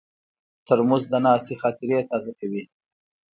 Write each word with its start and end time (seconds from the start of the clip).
ترموز 0.67 1.03
د 1.09 1.13
ناستې 1.25 1.53
خاطرې 1.61 1.99
تازه 2.09 2.31
کوي. 2.39 2.63